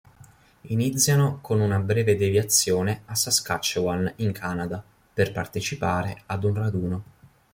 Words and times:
Iniziano 0.63 1.37
con 1.41 1.59
una 1.59 1.77
breve 1.77 2.15
deviazione 2.17 3.03
a 3.05 3.13
Saskatchewan 3.13 4.11
in 4.15 4.31
Canada 4.31 4.83
per 5.13 5.31
partecipare 5.31 6.23
ad 6.25 6.43
un 6.43 6.55
raduno. 6.55 7.03